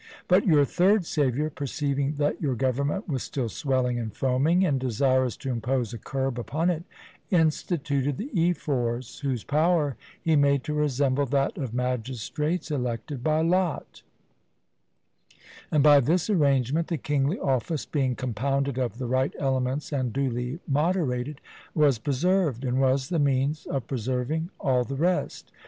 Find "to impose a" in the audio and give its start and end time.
5.37-5.99